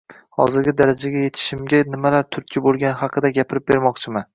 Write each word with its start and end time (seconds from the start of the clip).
hozirgi 0.37 0.73
darajaga 0.79 1.21
yetishimga 1.27 1.83
nimalar 1.93 2.29
turtki 2.33 2.67
boʻlgani 2.69 3.01
haqida 3.07 3.37
gapirib 3.41 3.73
bermoqchiman. 3.73 4.27